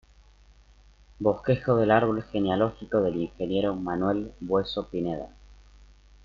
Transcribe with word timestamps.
Bosquejo 1.19 1.75
del 1.75 1.91
árbol 1.91 2.23
genealógico 2.23 3.01
del 3.03 3.17
ingeniero 3.17 3.75
Manuel 3.75 4.31
Bueso 4.39 4.87
Pineda. 4.87 5.29